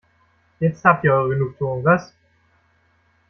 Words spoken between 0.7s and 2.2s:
habt ihr eure Genugtuung, was?